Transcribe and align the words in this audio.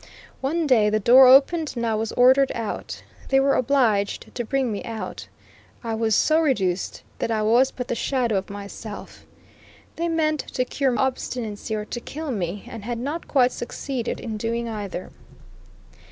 One 0.39 0.65
day 0.65 0.89
the 0.89 0.99
door 0.99 1.27
opened 1.27 1.73
and 1.75 1.85
I 1.85 1.93
was 1.93 2.11
ordered 2.13 2.51
out. 2.55 3.03
They 3.29 3.39
were 3.39 3.53
obliged 3.53 4.33
to 4.33 4.43
bring 4.43 4.71
me 4.71 4.83
out; 4.83 5.27
I 5.83 5.93
was 5.93 6.15
so 6.15 6.39
reduced 6.39 7.03
that 7.19 7.29
I 7.29 7.43
was 7.43 7.69
but 7.69 7.87
the 7.87 7.93
shadow 7.93 8.35
of 8.35 8.49
myself. 8.49 9.27
They 9.97 10.07
meant 10.07 10.39
to 10.55 10.65
cure 10.65 10.89
my 10.93 11.03
obstinacy 11.03 11.75
or 11.75 11.85
to 11.85 11.99
kill 11.99 12.31
me, 12.31 12.67
and 12.67 12.83
had 12.83 12.97
not 12.97 13.27
quite 13.27 13.51
succeeded 13.51 14.19
in 14.19 14.37
doing 14.37 14.67
either. 14.67 15.11